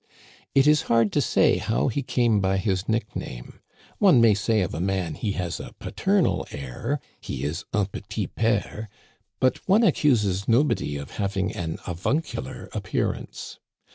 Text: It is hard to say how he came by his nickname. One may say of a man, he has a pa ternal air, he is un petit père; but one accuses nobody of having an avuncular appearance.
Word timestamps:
It 0.55 0.65
is 0.65 0.81
hard 0.89 1.11
to 1.11 1.21
say 1.21 1.57
how 1.57 1.87
he 1.87 2.01
came 2.01 2.39
by 2.39 2.57
his 2.57 2.89
nickname. 2.89 3.59
One 3.99 4.19
may 4.19 4.33
say 4.33 4.61
of 4.61 4.73
a 4.73 4.79
man, 4.81 5.13
he 5.13 5.33
has 5.33 5.59
a 5.59 5.73
pa 5.77 5.91
ternal 5.91 6.43
air, 6.49 6.99
he 7.21 7.43
is 7.43 7.65
un 7.71 7.85
petit 7.85 8.25
père; 8.27 8.87
but 9.39 9.57
one 9.69 9.83
accuses 9.83 10.47
nobody 10.47 10.97
of 10.97 11.17
having 11.17 11.53
an 11.55 11.77
avuncular 11.85 12.67
appearance. 12.73 13.59